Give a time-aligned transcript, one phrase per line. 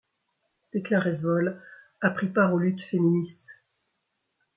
[0.71, 1.61] Thekla Resvoll
[2.01, 3.63] a pris part aux luttes féministes.